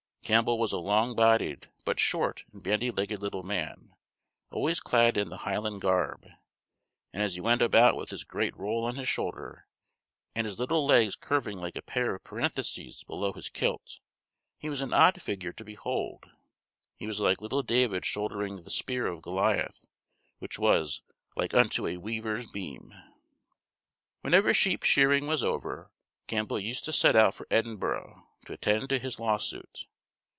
[0.23, 3.93] Campbell was a long bodied, but short and bandy legged little man,
[4.49, 6.25] always clad in the Highland garb;
[7.11, 9.67] and as he went about with this great roll on his shoulder,
[10.33, 13.99] and his little legs curving like a pair of parentheses below his kilt,
[14.57, 16.27] he was an odd figure to behold.
[16.95, 19.85] He was like little David shouldering the spear of Goliath,
[20.39, 21.01] which was
[21.35, 22.93] "like unto a weaver's beam."
[24.21, 25.91] Whenever sheep shearing was over,
[26.27, 29.87] Campbell used to set out for Edinburgh to attend to his lawsuit.